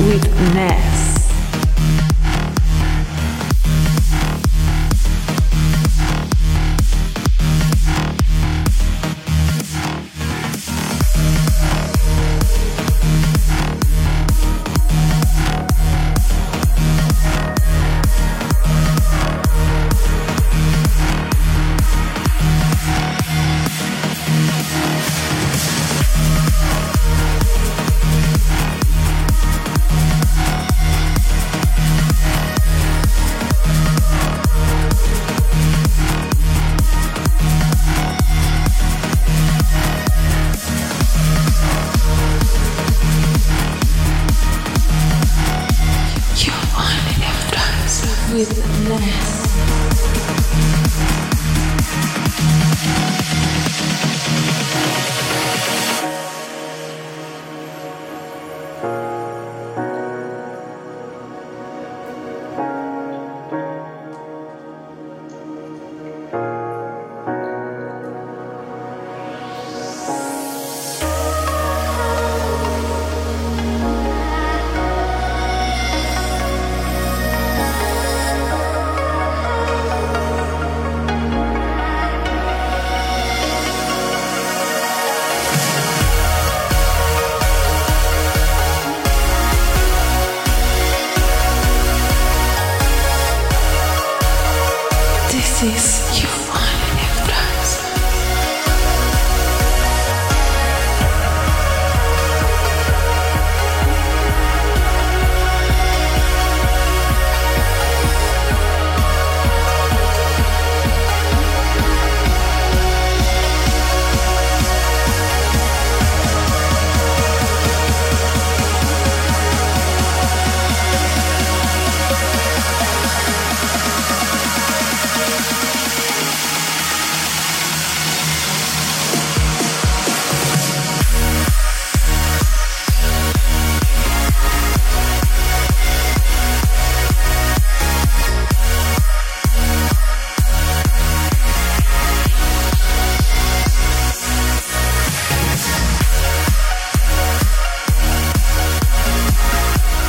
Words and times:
only 0.00 0.16
live 0.16 0.20
trance 0.22 0.26
with 0.26 0.54
Ness. 0.54 1.09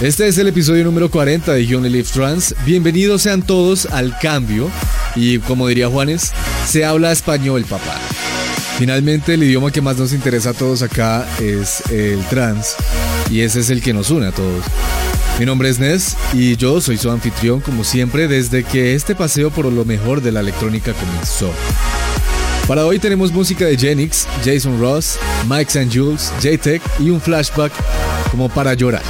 Este 0.02 0.28
es 0.28 0.40
el 0.40 0.48
episodio 0.48 0.84
número 0.84 1.12
40 1.12 1.54
de 1.54 1.68
You 1.68 1.80
Trans. 2.12 2.56
Bienvenidos 2.66 3.22
sean 3.22 3.44
todos 3.44 3.86
al 3.86 4.18
cambio. 4.18 4.68
Y 5.16 5.38
como 5.38 5.68
diría 5.68 5.90
Juanes, 5.90 6.32
se 6.68 6.84
habla 6.84 7.12
español, 7.12 7.66
papá. 7.70 8.00
Finalmente, 8.80 9.36
el 9.36 9.44
idioma 9.44 9.70
que 9.70 9.80
más 9.80 9.98
nos 9.98 10.12
interesa 10.14 10.50
a 10.50 10.54
todos 10.54 10.82
acá 10.82 11.28
es 11.40 11.84
el 11.92 12.20
trans. 12.32 12.76
Y 13.30 13.42
ese 13.42 13.60
es 13.60 13.70
el 13.70 13.84
que 13.84 13.94
nos 13.94 14.10
une 14.10 14.26
a 14.26 14.32
todos. 14.32 14.66
Mi 15.38 15.46
nombre 15.46 15.70
es 15.70 15.78
Ness 15.78 16.18
y 16.34 16.56
yo 16.56 16.82
soy 16.82 16.98
su 16.98 17.12
anfitrión 17.12 17.60
como 17.62 17.84
siempre 17.84 18.28
desde 18.28 18.64
que 18.64 18.96
este 18.96 19.14
paseo 19.14 19.52
por 19.52 19.66
lo 19.66 19.86
mejor 19.86 20.24
de 20.24 20.32
la 20.32 20.40
electrónica 20.40 20.94
comenzó. 20.94 21.52
Para 22.68 22.88
hoy 22.88 22.98
tenemos 22.98 23.32
música 23.32 23.66
de 23.66 23.78
Genix, 23.78 24.26
Jason 24.44 24.80
Ross, 24.80 25.20
Mike 25.48 25.70
St. 25.70 25.96
Jules, 25.96 26.32
J-Tech 26.42 26.82
y 27.00 27.12
un 27.12 27.22
flashback 27.22 27.72
como 28.32 28.50
para 28.50 28.74
llorar. 28.74 29.04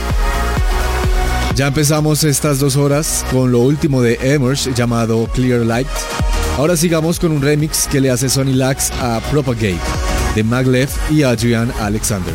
Ya 1.61 1.67
empezamos 1.67 2.23
estas 2.23 2.57
dos 2.57 2.75
horas 2.75 3.23
con 3.29 3.51
lo 3.51 3.59
último 3.59 4.01
de 4.01 4.17
Emerge 4.19 4.73
llamado 4.73 5.27
Clear 5.27 5.63
Light. 5.63 5.87
Ahora 6.57 6.75
sigamos 6.75 7.19
con 7.19 7.31
un 7.31 7.39
remix 7.39 7.85
que 7.85 8.01
le 8.01 8.09
hace 8.09 8.29
Sony 8.29 8.55
Lax 8.55 8.89
a 8.99 9.21
Propagate 9.29 9.77
de 10.33 10.43
Maglev 10.43 10.89
y 11.11 11.21
Adrian 11.21 11.71
Alexander. 11.79 12.33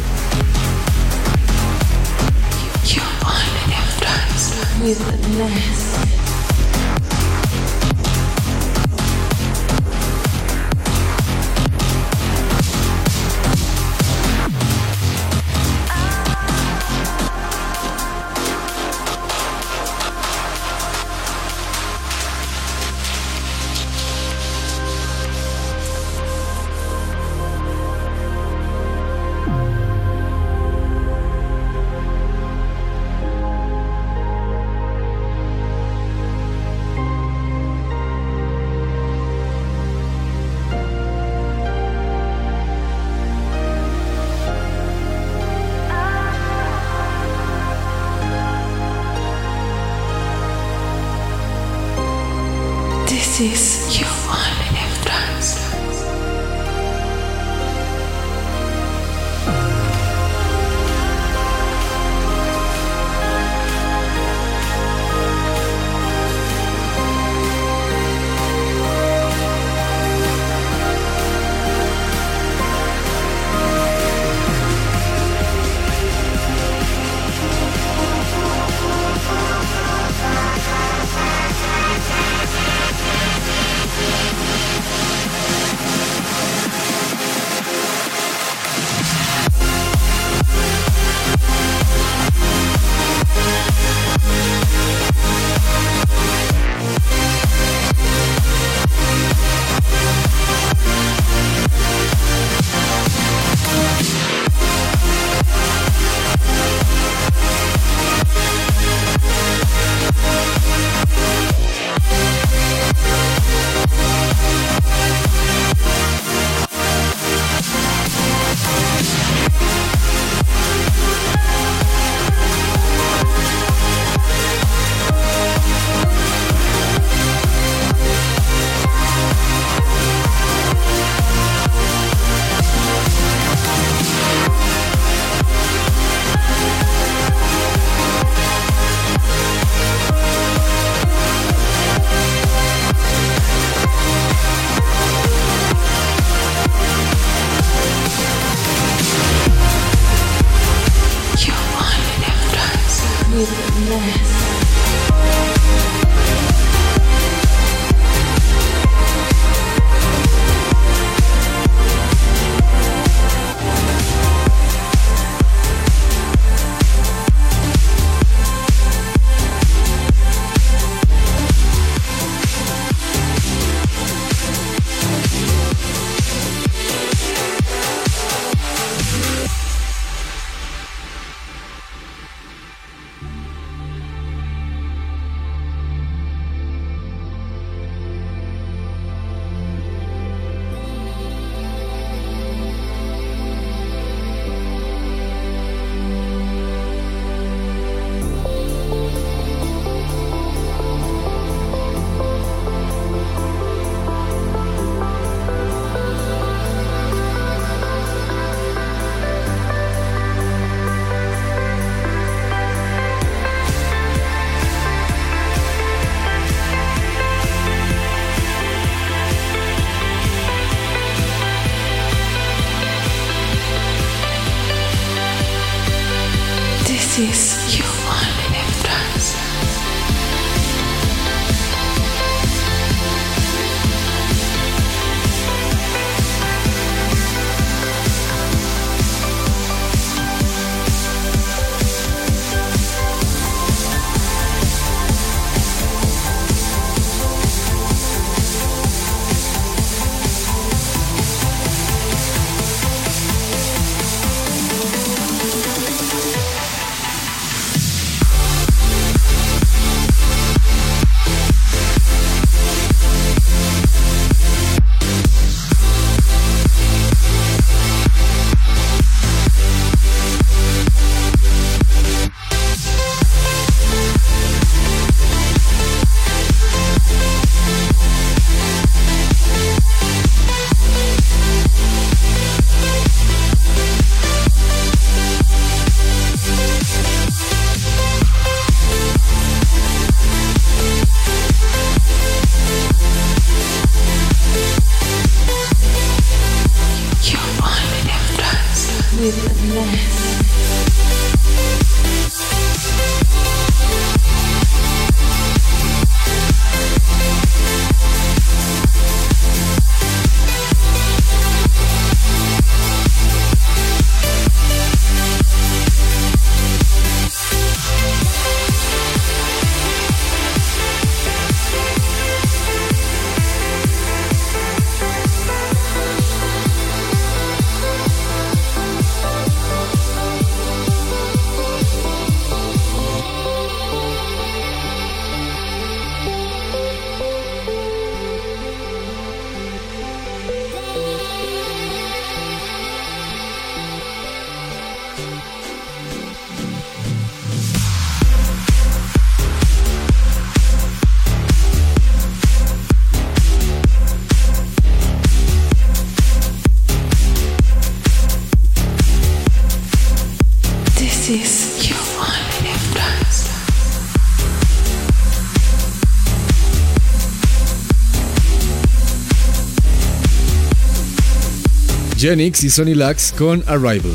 Genix 372.26 372.64
y 372.64 372.70
Sony 372.70 372.96
Lux 372.96 373.32
con 373.38 373.62
Arrival. 373.68 374.10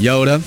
Y 0.00 0.08
ahora. 0.08 0.40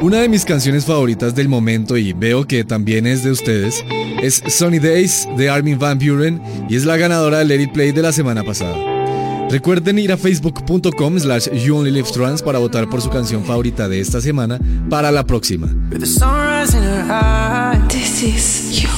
Una 0.00 0.18
de 0.18 0.28
mis 0.28 0.44
canciones 0.44 0.84
favoritas 0.84 1.34
del 1.34 1.48
momento 1.48 1.96
y 1.96 2.12
veo 2.12 2.46
que 2.46 2.62
también 2.62 3.08
es 3.08 3.24
de 3.24 3.32
ustedes 3.32 3.84
es 4.22 4.40
Sunny 4.46 4.78
Days 4.78 5.26
de 5.36 5.50
Armin 5.50 5.76
Van 5.76 5.98
Buren 5.98 6.40
y 6.68 6.76
es 6.76 6.84
la 6.84 6.96
ganadora 6.96 7.38
del 7.38 7.48
Let 7.48 7.62
It 7.62 7.72
Play 7.72 7.90
de 7.90 8.02
la 8.02 8.12
semana 8.12 8.44
pasada. 8.44 8.89
Recuerden 9.50 9.98
ir 9.98 10.12
a 10.12 10.16
facebook.com 10.16 11.18
slash 11.18 11.48
youonlylivetrans 11.48 12.40
para 12.40 12.60
votar 12.60 12.88
por 12.88 13.02
su 13.02 13.10
canción 13.10 13.44
favorita 13.44 13.88
de 13.88 13.98
esta 14.00 14.20
semana 14.20 14.60
para 14.88 15.10
la 15.10 15.26
próxima. 15.26 15.66
This 15.90 16.22
is 18.22 18.80
You 18.80 18.88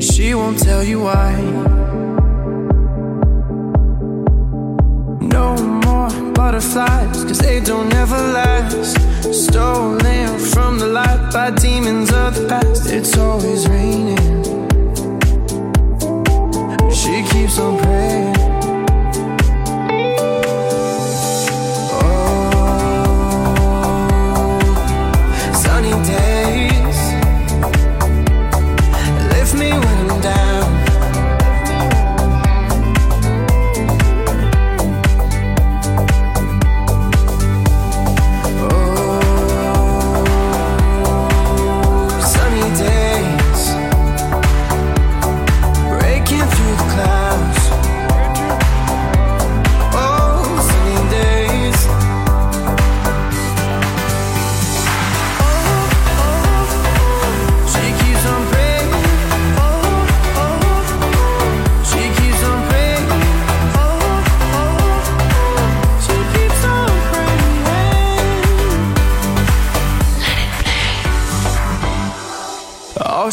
She 0.00 0.34
won't 0.34 0.58
tell 0.62 0.84
you 0.84 1.00
why. 1.00 1.32
No 5.22 5.56
more 5.56 6.10
butterflies, 6.34 7.24
cause 7.24 7.38
they 7.38 7.60
don't 7.60 7.94
ever 7.94 8.18
last. 8.34 8.98
Stolen 9.32 10.38
from 10.38 10.78
the 10.78 10.86
light 10.86 11.32
by 11.32 11.50
demons 11.50 12.12
of 12.12 12.34
the 12.34 12.46
past. 12.46 12.92
It's 12.92 13.16
always 13.16 13.66
raining. 13.66 14.57
She 17.08 17.22
keeps 17.22 17.58
on 17.58 17.78
praying 17.78 18.37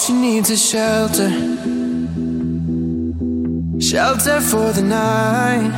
she 0.05 0.13
needs 0.13 0.51
is 0.51 0.63
shelter. 0.63 1.29
Shelter 3.79 4.39
for 4.39 4.71
the 4.71 4.83
night. 4.83 5.73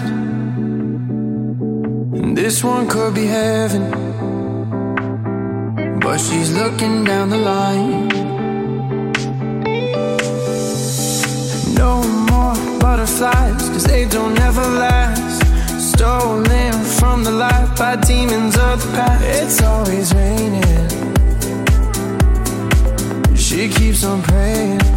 And 2.17 2.37
this 2.37 2.61
one 2.61 2.89
could 2.89 3.13
be 3.15 3.25
heaven. 3.25 3.83
But 6.01 6.17
she's 6.17 6.51
looking 6.51 7.05
down 7.05 7.29
the 7.29 7.37
line. 7.37 8.09
No 11.75 12.03
more 12.29 12.79
butterflies, 12.81 13.69
cause 13.69 13.85
they 13.85 14.05
don't 14.05 14.37
ever 14.39 14.67
last. 14.83 15.39
Stolen 15.93 16.73
from 16.99 17.23
the 17.23 17.31
light 17.31 17.73
by 17.77 17.95
demons 17.95 18.57
of 18.57 18.81
the 18.83 18.91
past. 18.97 19.23
It's 19.23 19.61
always 19.63 20.13
raining. 20.13 20.96
She 23.47 23.69
keeps 23.69 24.03
on 24.03 24.21
praying. 24.23 24.96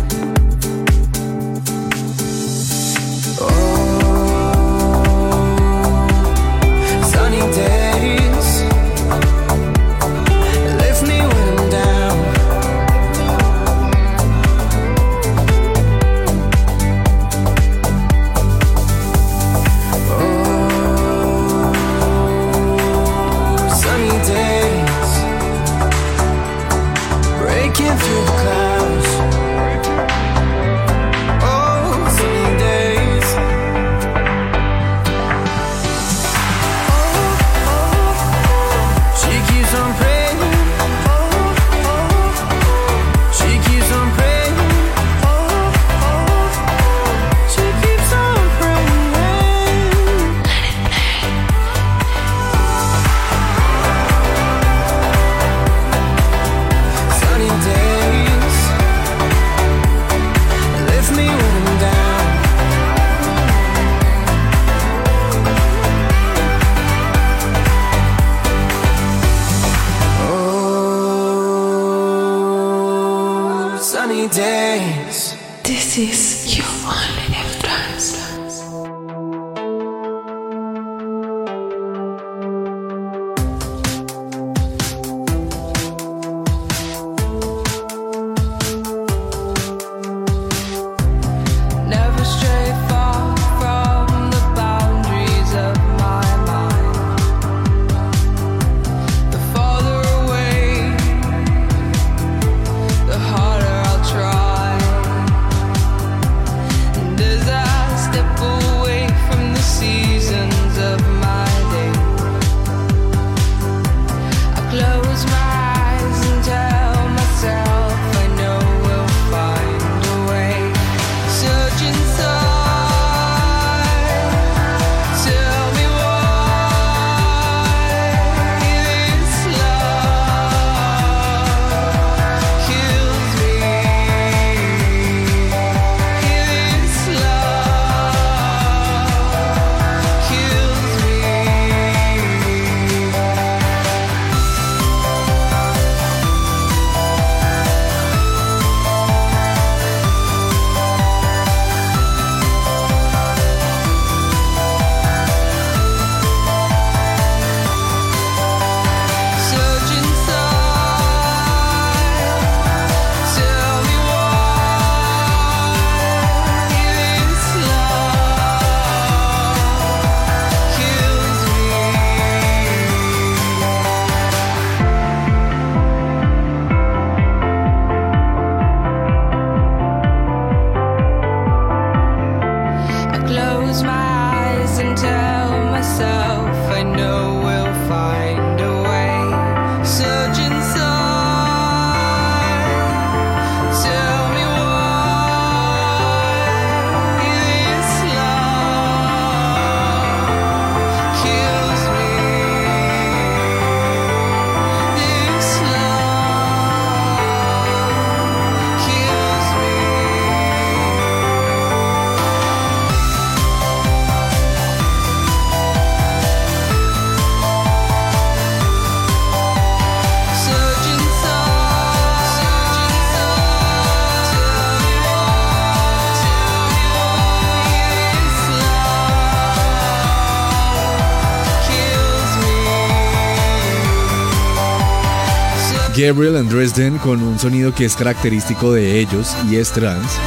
Gabriel 236.10 236.38
and 236.38 236.50
Dresden 236.50 236.98
con 236.98 237.22
un 237.22 237.38
sonido 237.38 237.72
que 237.72 237.84
es 237.84 237.94
característico 237.94 238.72
de 238.72 238.98
ellos 238.98 239.32
y 239.48 239.56
es 239.56 239.70
trans, 239.70 240.18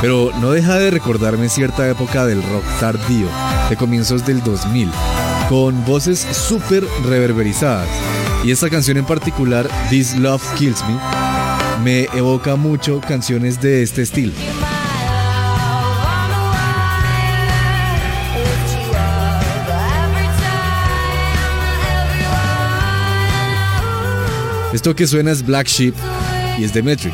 pero 0.00 0.32
no 0.40 0.52
deja 0.52 0.78
de 0.78 0.90
recordarme 0.90 1.50
cierta 1.50 1.86
época 1.86 2.24
del 2.24 2.42
rock 2.42 2.64
tardío, 2.80 3.28
de 3.68 3.76
comienzos 3.76 4.24
del 4.24 4.42
2000, 4.42 4.90
con 5.50 5.84
voces 5.84 6.20
súper 6.20 6.82
reverberizadas. 7.04 7.90
Y 8.42 8.52
esta 8.52 8.70
canción 8.70 8.96
en 8.96 9.04
particular, 9.04 9.68
This 9.90 10.16
Love 10.16 10.42
Kills 10.54 10.82
Me, 10.88 11.84
me 11.84 12.18
evoca 12.18 12.56
mucho 12.56 12.98
canciones 13.02 13.60
de 13.60 13.82
este 13.82 14.00
estilo. 14.00 14.32
Esto 24.78 24.94
que 24.94 25.08
suena 25.08 25.32
es 25.32 25.44
Black 25.44 25.66
Sheep 25.66 25.92
y 26.56 26.62
es 26.62 26.72
de 26.72 26.84
Metric. 26.84 27.12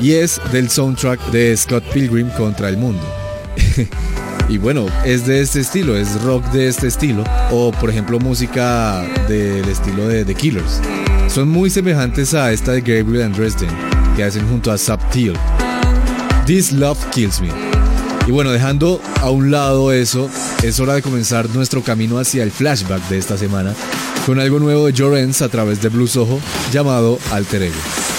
y 0.00 0.12
es 0.12 0.40
del 0.52 0.70
soundtrack 0.70 1.20
de 1.32 1.56
Scott 1.56 1.82
Pilgrim 1.92 2.30
contra 2.36 2.68
el 2.68 2.76
mundo. 2.76 3.02
y 4.48 4.58
bueno, 4.58 4.86
es 5.04 5.26
de 5.26 5.40
este 5.40 5.58
estilo, 5.58 5.96
es 5.96 6.22
rock 6.22 6.44
de 6.52 6.68
este 6.68 6.86
estilo, 6.86 7.24
o 7.50 7.72
por 7.72 7.90
ejemplo 7.90 8.20
música 8.20 9.04
del 9.26 9.68
estilo 9.68 10.06
de 10.06 10.24
The 10.24 10.36
Killers. 10.36 10.80
Son 11.26 11.48
muy 11.48 11.68
semejantes 11.68 12.32
a 12.32 12.52
esta 12.52 12.70
de 12.70 12.80
Gabriel 12.80 13.24
and 13.24 13.36
Dresden, 13.36 13.70
que 14.14 14.22
hacen 14.22 14.48
junto 14.48 14.70
a 14.70 14.78
Subtil. 14.78 15.32
This 16.46 16.70
Love 16.70 17.04
Kills 17.10 17.40
Me. 17.40 17.48
Y 18.28 18.30
bueno, 18.30 18.52
dejando 18.52 19.02
a 19.20 19.30
un 19.30 19.50
lado 19.50 19.90
eso, 19.90 20.30
es 20.62 20.78
hora 20.78 20.94
de 20.94 21.02
comenzar 21.02 21.50
nuestro 21.50 21.82
camino 21.82 22.20
hacia 22.20 22.44
el 22.44 22.52
flashback 22.52 23.08
de 23.08 23.18
esta 23.18 23.36
semana 23.36 23.74
con 24.30 24.38
algo 24.38 24.60
nuevo 24.60 24.86
de 24.86 24.92
Jorens 24.96 25.42
a 25.42 25.48
través 25.48 25.82
de 25.82 25.88
Blues 25.88 26.16
Ojo 26.16 26.40
llamado 26.70 27.18
Alter 27.32 27.64
Ego. 27.64 28.09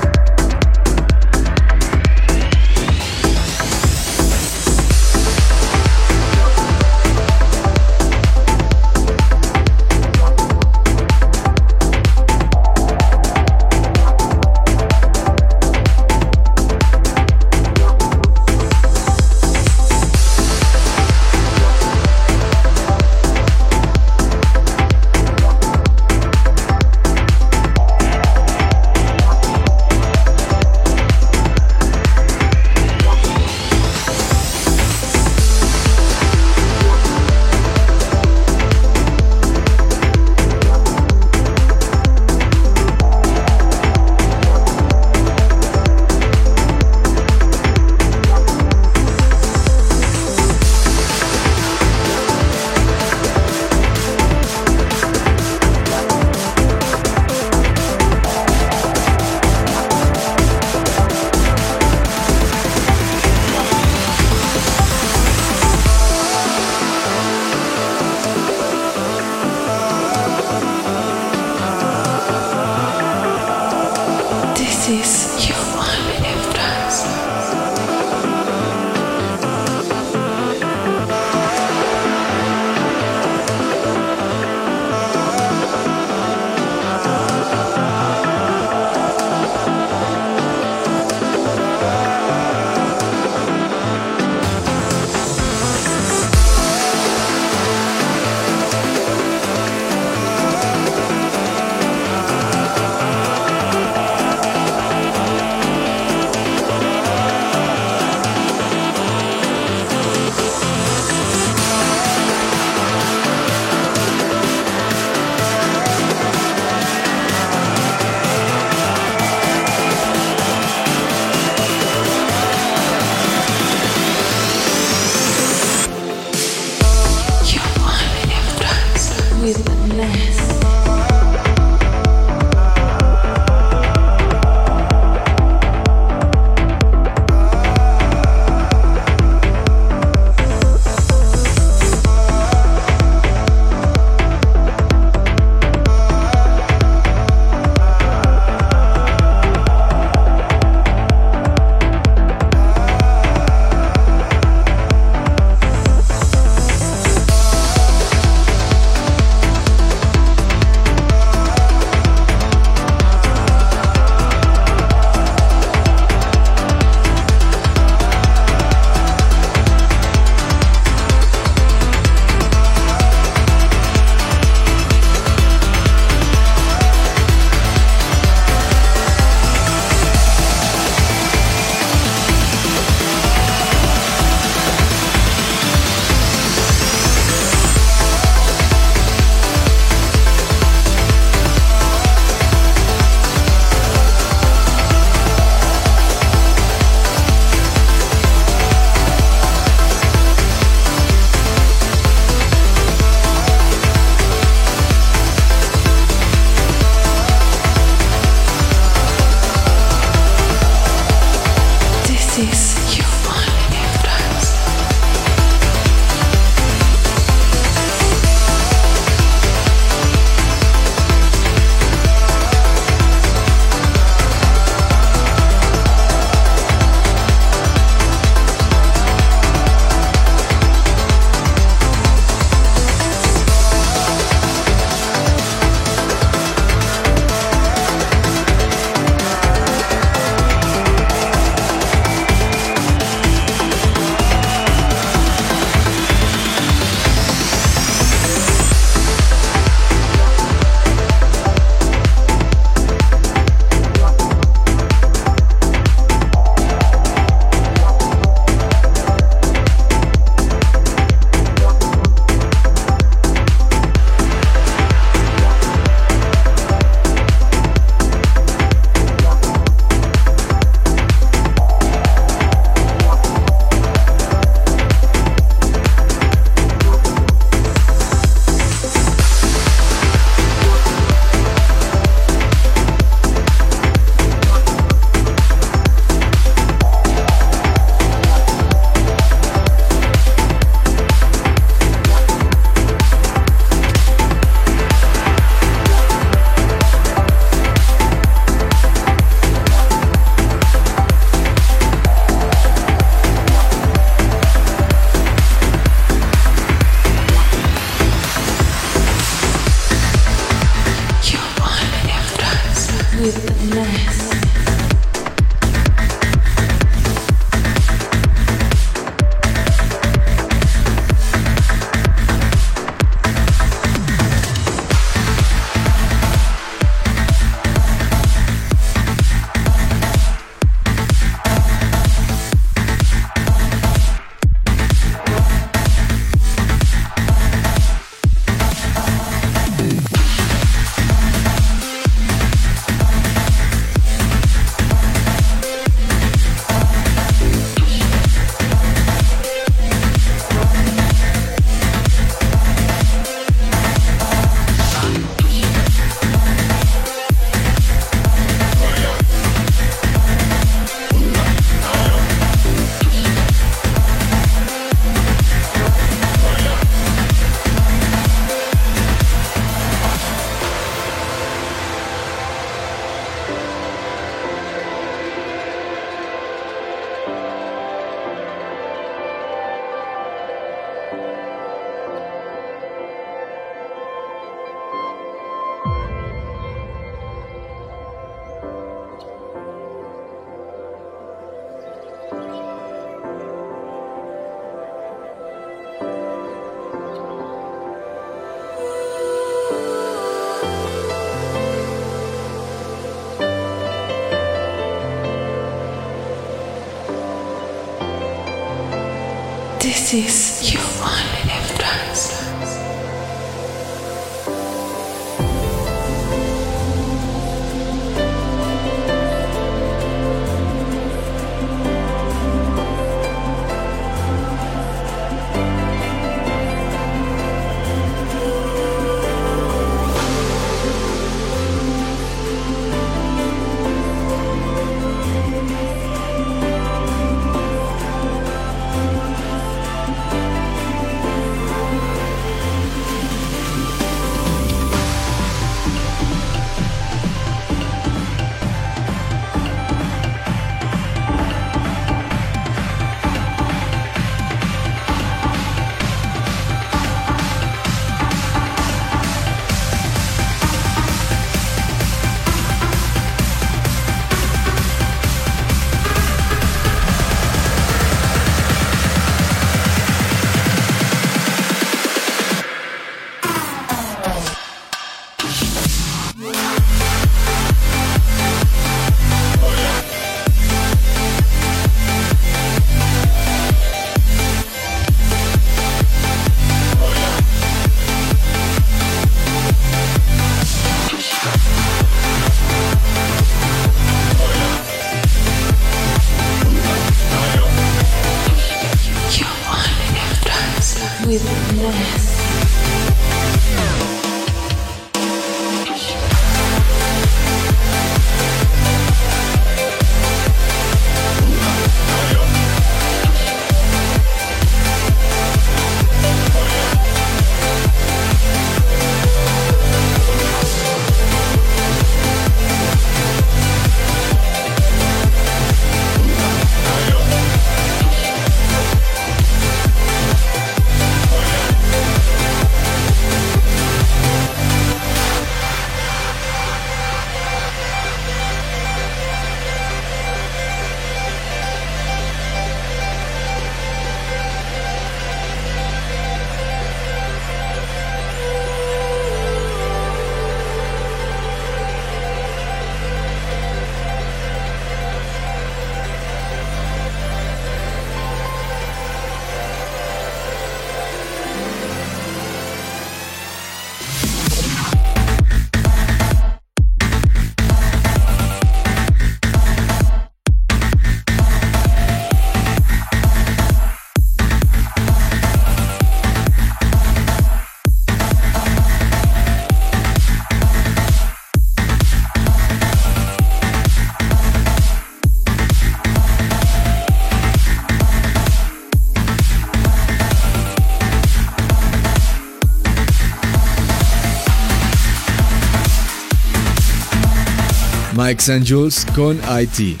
Mike 598.32 598.40
St. 598.40 598.64
Jules 598.66 599.06
con 599.14 599.38
IT. 599.60 600.00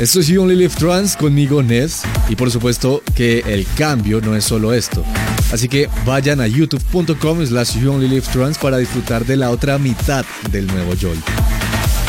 Esto 0.00 0.18
es 0.18 0.26
You 0.26 0.42
Only 0.42 0.56
Live 0.56 0.74
Trans 0.76 1.14
conmigo 1.14 1.62
Ness 1.62 2.02
y 2.28 2.34
por 2.34 2.50
supuesto 2.50 3.00
que 3.14 3.44
el 3.46 3.64
cambio 3.76 4.20
no 4.20 4.34
es 4.34 4.42
solo 4.42 4.74
esto. 4.74 5.04
Así 5.52 5.68
que 5.68 5.88
vayan 6.04 6.40
a 6.40 6.48
youtube.com 6.48 7.46
slash 7.46 7.78
You 7.78 7.92
Only 7.92 8.08
Live 8.08 8.26
Trans 8.32 8.58
para 8.58 8.78
disfrutar 8.78 9.24
de 9.24 9.36
la 9.36 9.50
otra 9.50 9.78
mitad 9.78 10.24
del 10.50 10.66
nuevo 10.66 10.94
Joel. 11.00 11.20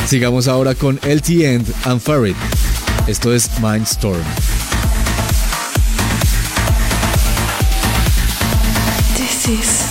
Sigamos 0.08 0.48
ahora 0.48 0.74
con 0.74 0.96
LT 0.96 1.30
End 1.30 1.72
and 1.84 2.02
Farid. 2.02 2.36
Esto 3.06 3.32
es 3.32 3.48
Mindstorm. 3.62 4.24
This 9.16 9.48
is 9.48 9.91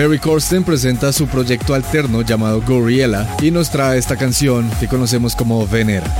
Perry 0.00 0.18
Corsten 0.18 0.64
presenta 0.64 1.12
su 1.12 1.26
proyecto 1.26 1.74
alterno 1.74 2.22
llamado 2.22 2.62
Goriella 2.62 3.36
y 3.42 3.50
nos 3.50 3.68
trae 3.68 3.98
esta 3.98 4.16
canción 4.16 4.66
que 4.80 4.88
conocemos 4.88 5.36
como 5.36 5.66
Venera. 5.66 6.10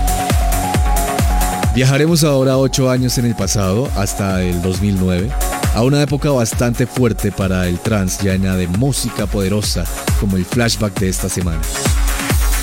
Viajaremos 1.74 2.22
ahora 2.22 2.58
8 2.58 2.90
años 2.90 3.16
en 3.16 3.24
el 3.24 3.34
pasado, 3.34 3.90
hasta 3.96 4.42
el 4.42 4.60
2009, 4.60 5.30
a 5.74 5.82
una 5.82 6.02
época 6.02 6.30
bastante 6.30 6.86
fuerte 6.86 7.32
para 7.32 7.68
el 7.68 7.78
trance 7.78 8.22
llena 8.22 8.54
de 8.54 8.68
música 8.68 9.26
poderosa 9.26 9.86
como 10.20 10.36
el 10.36 10.44
flashback 10.44 11.00
de 11.00 11.08
esta 11.08 11.30
semana. 11.30 11.62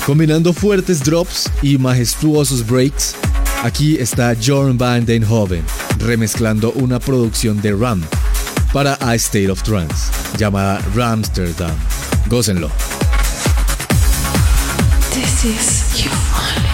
Combinando 0.06 0.52
fuertes 0.52 1.02
drops 1.02 1.50
y 1.62 1.78
majestuosos 1.78 2.64
breaks, 2.64 3.16
aquí 3.64 3.96
está 3.96 4.36
Jorn 4.40 4.78
van 4.78 5.04
den 5.04 5.24
Hoven 5.24 5.64
remezclando 5.98 6.70
una 6.76 7.00
producción 7.00 7.60
de 7.60 7.72
Ram 7.72 8.04
para 8.72 8.94
A 9.00 9.14
State 9.18 9.50
of 9.50 9.62
Trance 9.62 10.10
llamada 10.36 10.80
Ramsterdam. 10.94 11.76
Gócenlo. 12.28 12.70
This 15.14 15.44
is 15.44 16.67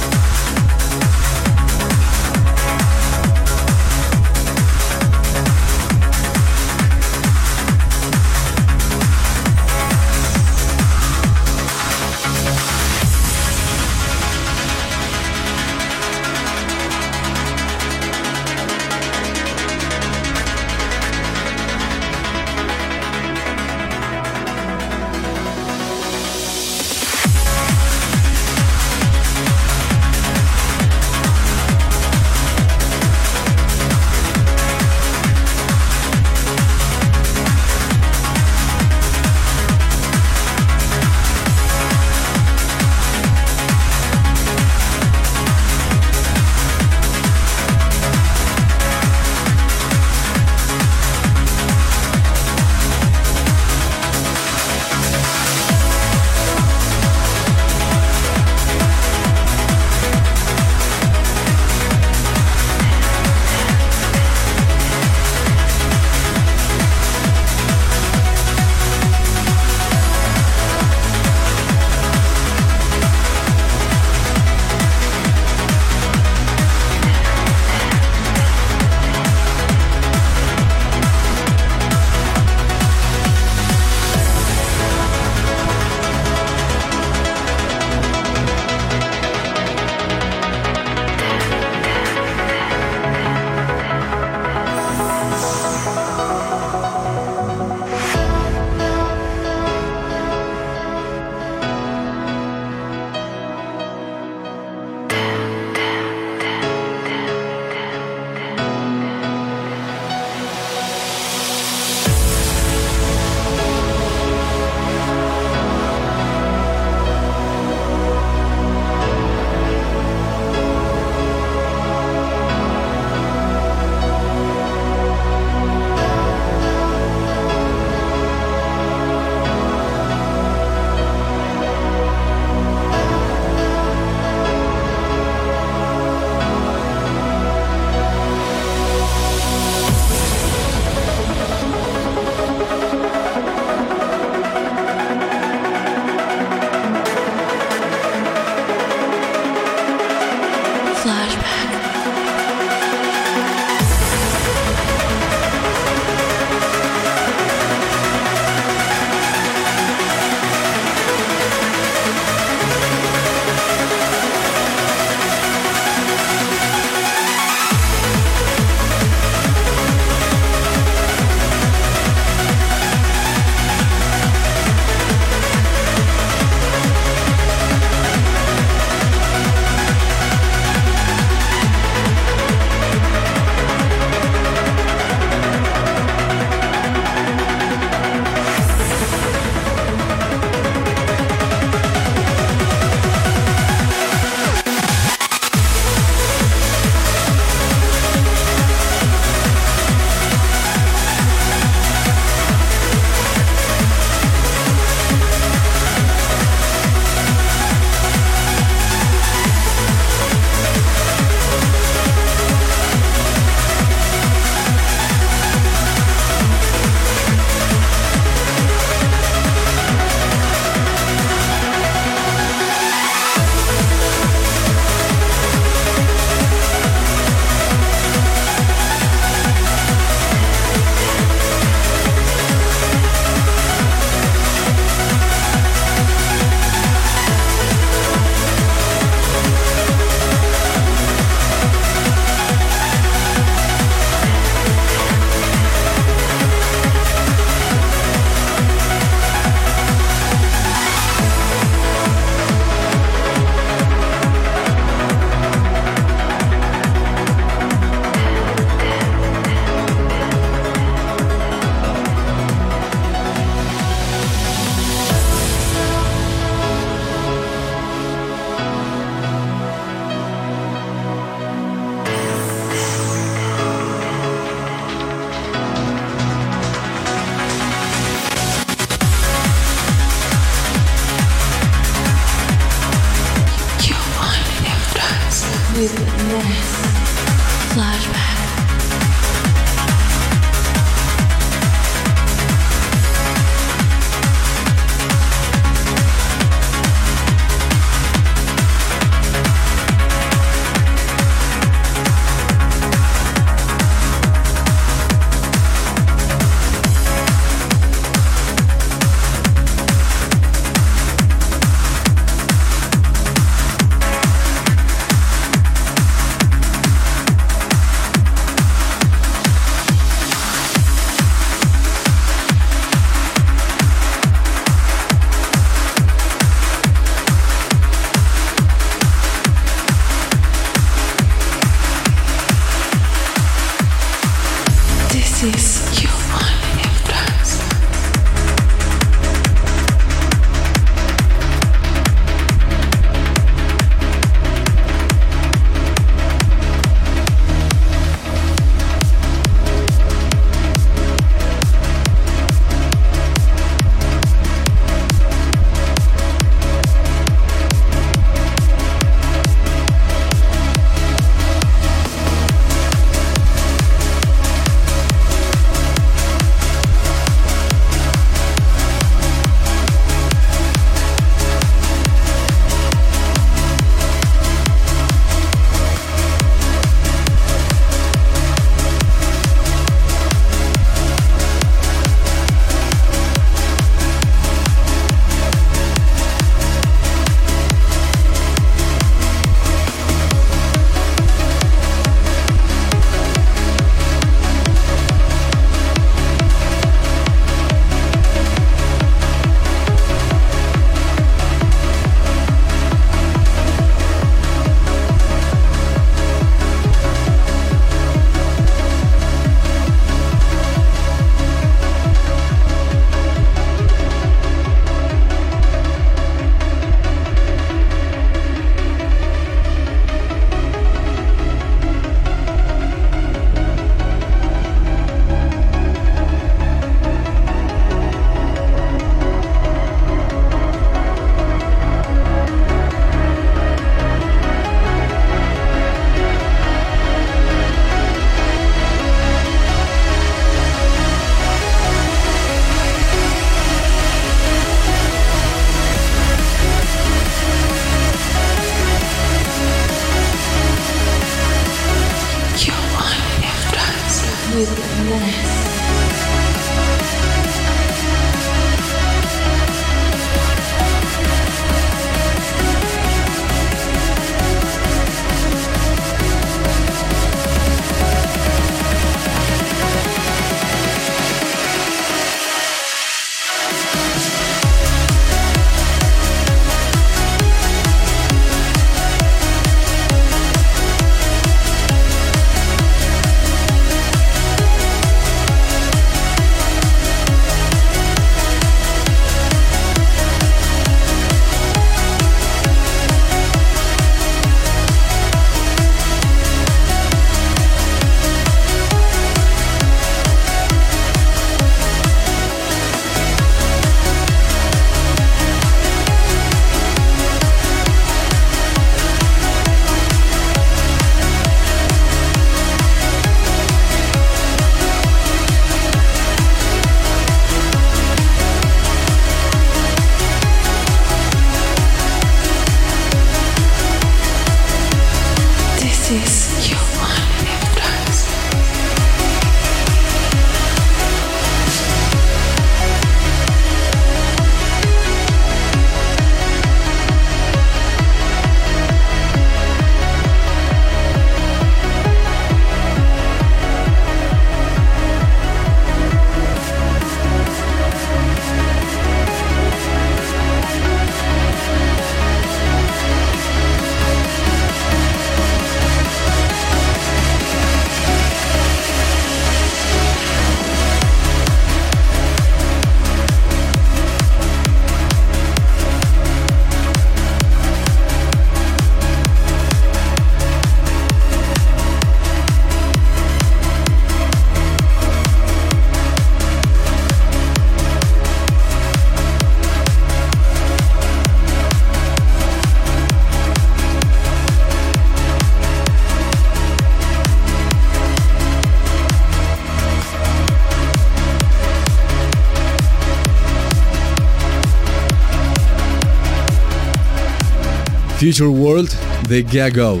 Future 598.24 598.48
World 598.48 598.90
de 599.28 599.42
Gagos. 599.42 600.00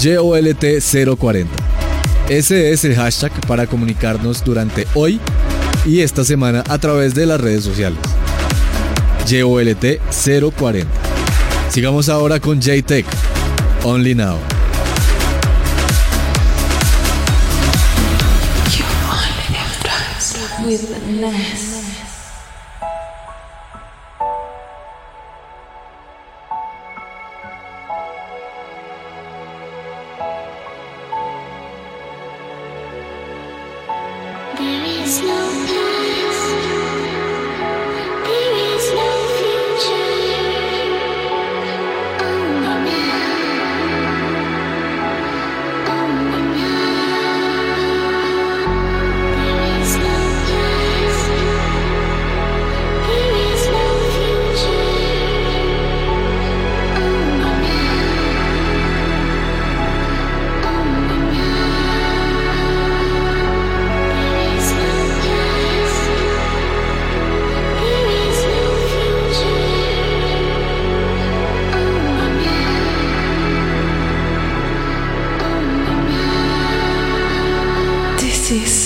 GOLT 0.00 1.18
040. 1.18 1.50
Ese 2.28 2.70
es 2.70 2.84
el 2.84 2.94
hashtag 2.94 3.32
para 3.48 3.66
comunicarnos 3.66 4.44
durante 4.44 4.86
hoy 4.94 5.18
y 5.84 6.02
esta 6.02 6.24
semana 6.24 6.62
a 6.68 6.78
través 6.78 7.12
de 7.12 7.26
las 7.26 7.40
redes 7.40 7.64
sociales. 7.64 7.98
GOLT 9.28 9.98
040. 10.54 10.86
Sigamos 11.70 12.08
ahora 12.08 12.38
con 12.38 12.60
JTech. 12.60 13.04
Only 13.82 14.14
Now. 14.14 14.38
With 20.64 20.88
less. 21.20 21.63
veces 78.54 78.83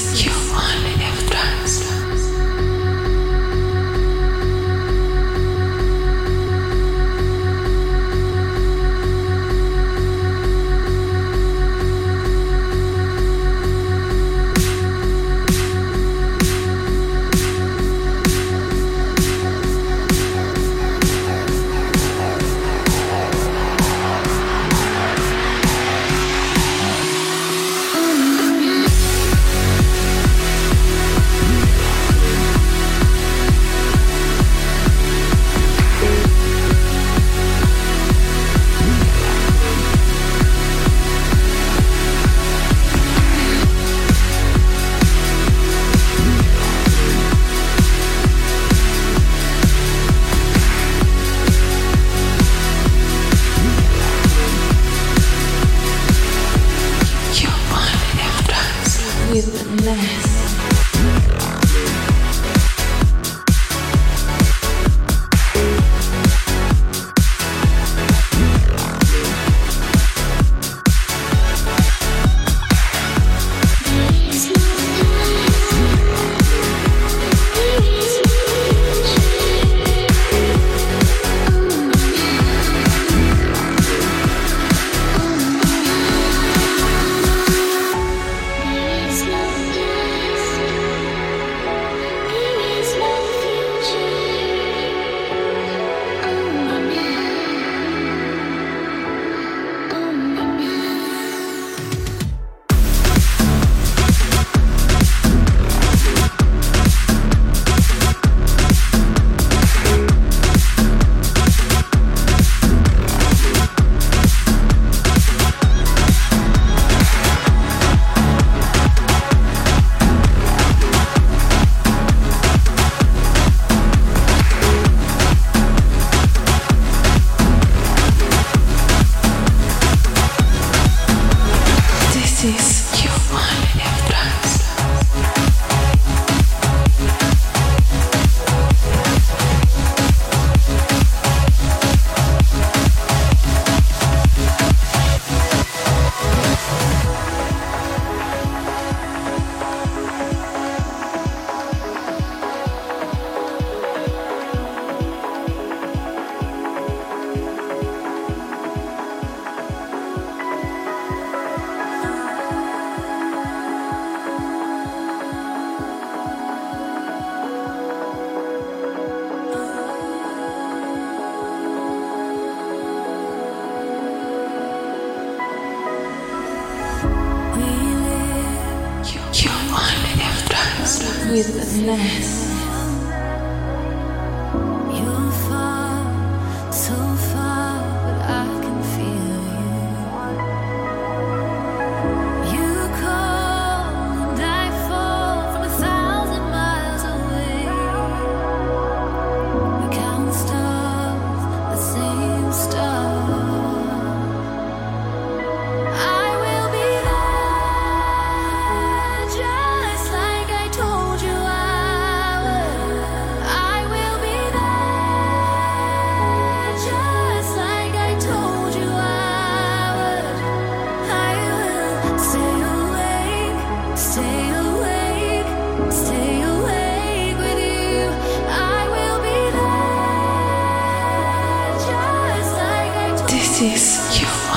this 233.59 233.99
is 233.99 234.21
you. 234.21 234.48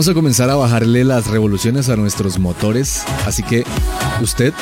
Vamos 0.00 0.08
a 0.08 0.14
comenzar 0.14 0.48
a 0.48 0.54
bajarle 0.54 1.04
las 1.04 1.26
revoluciones 1.26 1.90
a 1.90 1.96
nuestros 1.96 2.38
motores, 2.38 3.02
así 3.26 3.42
que 3.42 3.66
usted 4.22 4.54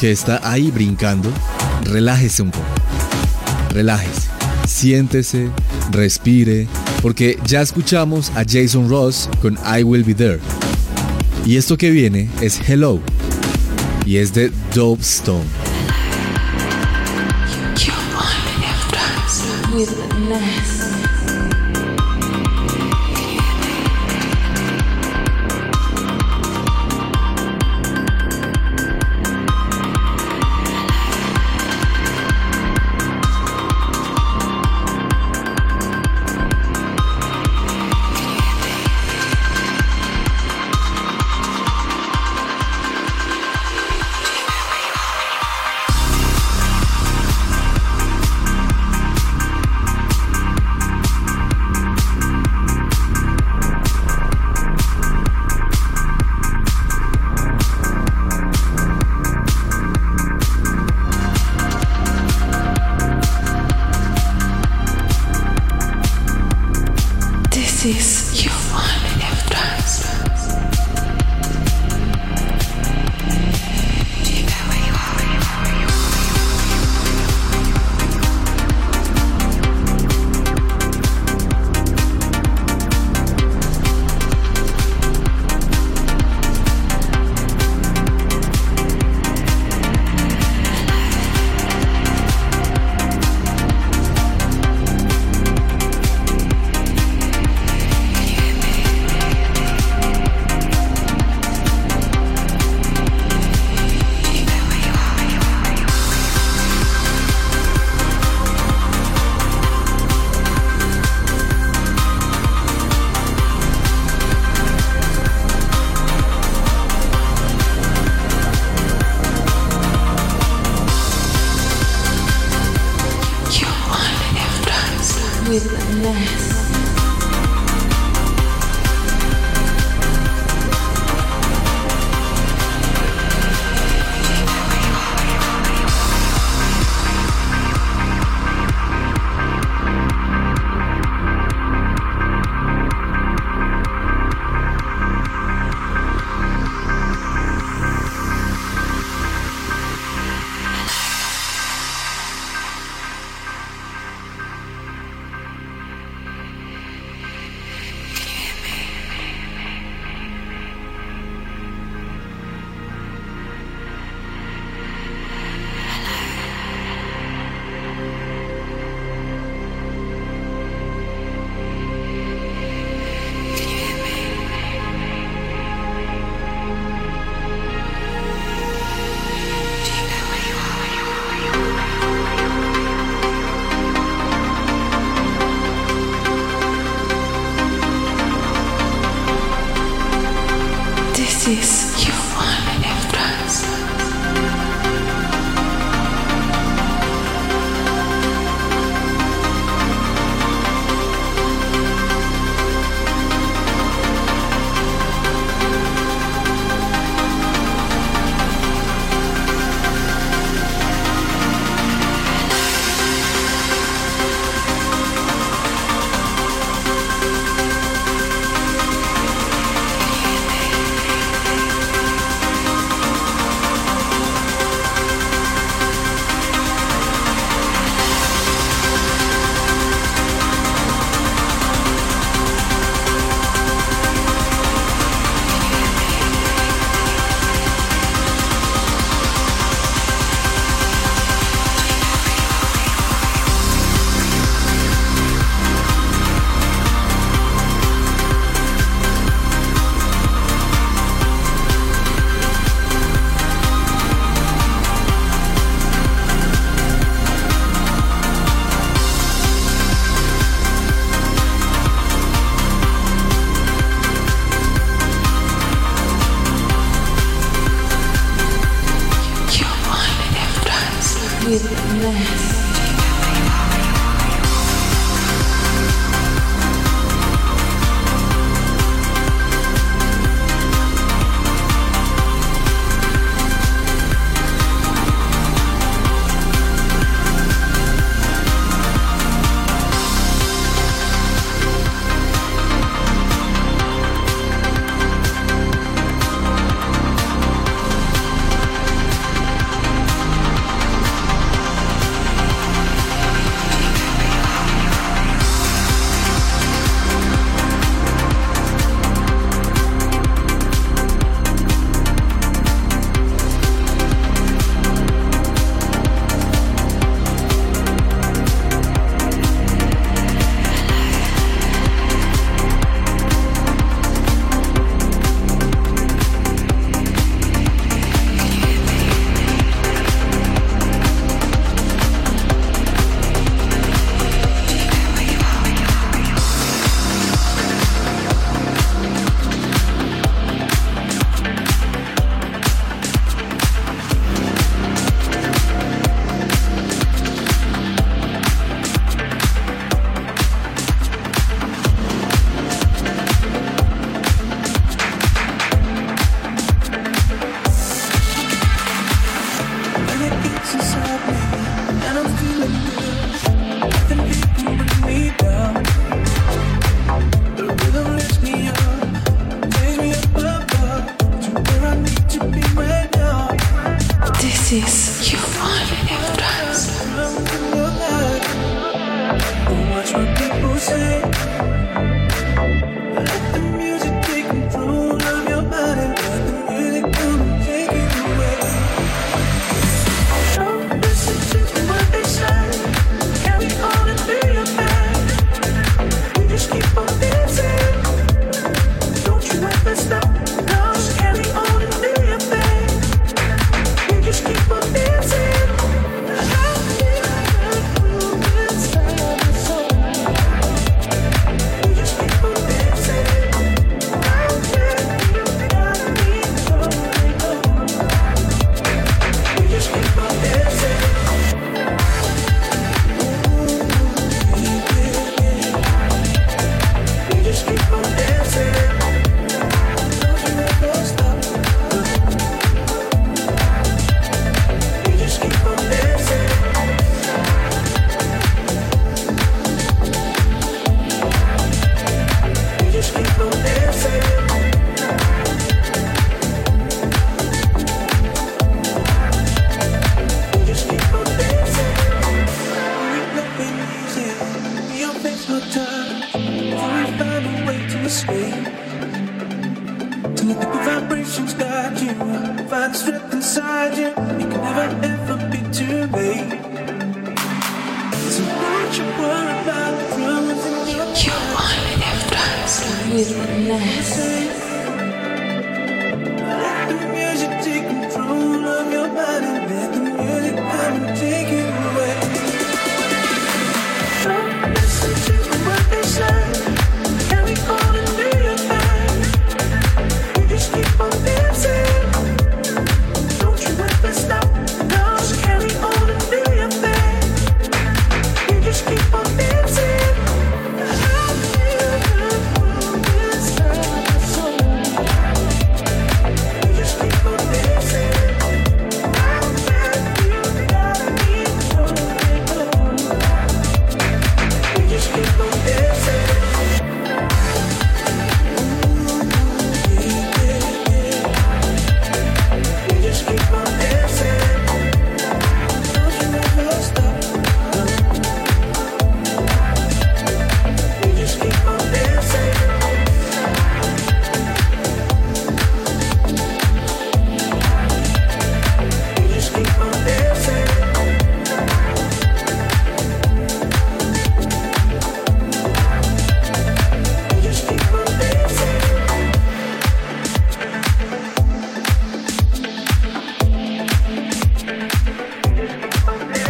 que 0.00 0.10
está 0.10 0.40
ahí 0.42 0.70
brincando, 0.70 1.28
relájese 1.82 2.40
un 2.40 2.50
poco. 2.50 2.64
Relájese, 3.68 4.30
siéntese, 4.66 5.50
respire, 5.90 6.66
porque 7.02 7.38
ya 7.44 7.60
escuchamos 7.60 8.30
a 8.30 8.44
Jason 8.48 8.88
Ross 8.88 9.28
con 9.42 9.58
I 9.66 9.82
Will 9.82 10.02
Be 10.02 10.14
There. 10.14 10.40
Y 11.44 11.58
esto 11.58 11.76
que 11.76 11.90
viene 11.90 12.30
es 12.40 12.66
Hello, 12.66 13.02
y 14.06 14.16
es 14.16 14.32
de 14.32 14.50
Dope 14.74 15.02
Stone. 15.02 15.44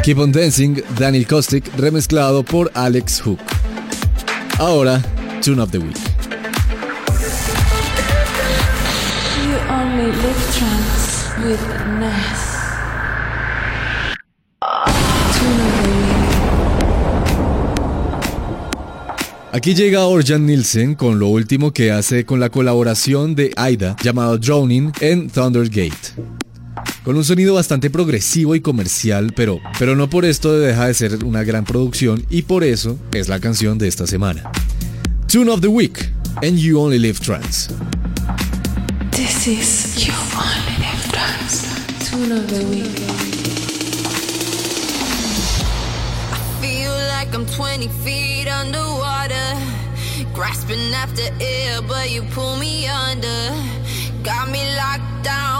Keep 0.04 0.18
on 0.18 0.32
Dancing, 0.32 0.82
Daniel 0.98 1.26
Kostick, 1.26 1.64
remezclado 1.78 2.42
por 2.42 2.70
Alex 2.74 3.22
Hook. 3.24 3.38
Ahora, 4.58 5.00
Tune 5.40 5.62
of 5.62 5.70
the 5.70 5.78
Week. 5.78 5.96
You 9.42 9.56
only 9.70 10.12
live 10.12 10.42
trance 10.52 11.32
with 11.42 11.58
Ness. 11.98 12.52
Tune 15.38 15.58
of 15.58 15.72
the 15.80 15.88
week. 15.88 16.24
Aquí 19.52 19.74
llega 19.74 20.04
Orjan 20.04 20.44
Nielsen 20.44 20.96
con 20.96 21.18
lo 21.18 21.28
último 21.28 21.72
que 21.72 21.92
hace 21.92 22.26
con 22.26 22.40
la 22.40 22.50
colaboración 22.50 23.34
de 23.34 23.54
Aida 23.56 23.96
llamado 24.02 24.36
Drowning 24.36 24.92
en 25.00 25.30
Thundergate 25.30 26.43
con 27.04 27.16
un 27.16 27.24
sonido 27.24 27.54
bastante 27.54 27.90
progresivo 27.90 28.54
y 28.54 28.60
comercial, 28.60 29.34
pero, 29.36 29.60
pero 29.78 29.94
no 29.94 30.08
por 30.08 30.24
esto 30.24 30.58
deja 30.58 30.86
de 30.86 30.94
ser 30.94 31.24
una 31.24 31.44
gran 31.44 31.64
producción 31.64 32.24
y 32.30 32.42
por 32.42 32.64
eso 32.64 32.98
es 33.12 33.28
la 33.28 33.40
canción 33.40 33.76
de 33.76 33.88
esta 33.88 34.06
semana. 34.06 34.50
Tune 35.28 35.50
of 35.50 35.60
the 35.60 35.68
Week, 35.68 36.10
and 36.42 36.56
You 36.56 36.80
Only 36.80 36.98
Live 36.98 37.20
Trance. 37.20 37.68
This 39.10 39.46
is 39.46 40.06
You 40.06 40.14
Only 40.34 40.78
Live 40.78 41.12
Trance. 41.12 41.68
Tune 42.08 42.32
of 42.32 42.46
the 42.46 42.64
Week. 42.70 43.02
I 46.32 46.38
feel 46.62 46.92
like 47.10 47.34
I'm 47.34 47.44
20 47.44 47.86
feet 48.02 48.48
underwater, 48.48 49.58
grasping 50.32 50.94
after 50.94 51.22
air, 51.38 51.82
but 51.82 52.10
you 52.10 52.22
pull 52.32 52.56
me 52.56 52.86
under. 52.88 53.52
Got 54.22 54.50
me 54.50 54.64
locked 54.76 55.22
down 55.22 55.53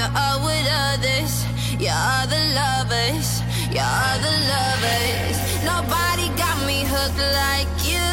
you're 0.00 0.44
with 0.44 0.66
others. 0.70 1.44
Your 1.78 1.92
other 1.94 2.42
lovers, 2.60 3.42
your 3.70 3.84
other 3.84 4.36
lovers. 4.52 5.36
Nobody 5.64 6.28
got 6.36 6.56
me 6.66 6.84
hooked 6.84 7.18
like 7.18 7.68
you. 7.84 8.09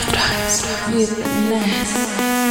Sometimes 0.00 0.94
with 0.94 1.26
a 1.26 1.28
mess. 1.50 2.49